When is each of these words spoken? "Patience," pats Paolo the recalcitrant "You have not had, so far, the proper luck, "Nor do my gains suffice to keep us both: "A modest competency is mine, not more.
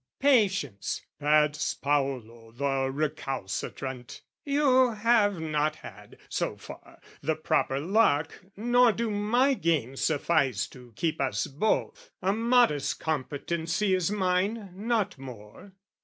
"Patience," 0.19 1.05
pats 1.19 1.75
Paolo 1.75 2.51
the 2.53 2.89
recalcitrant 2.89 4.23
"You 4.43 4.93
have 4.93 5.39
not 5.39 5.75
had, 5.75 6.17
so 6.27 6.57
far, 6.57 6.99
the 7.21 7.35
proper 7.35 7.79
luck, 7.79 8.33
"Nor 8.57 8.93
do 8.93 9.11
my 9.11 9.53
gains 9.53 10.03
suffice 10.03 10.65
to 10.69 10.93
keep 10.95 11.21
us 11.21 11.45
both: 11.45 12.09
"A 12.19 12.33
modest 12.33 12.99
competency 12.99 13.93
is 13.93 14.09
mine, 14.09 14.71
not 14.75 15.19
more. 15.19 15.73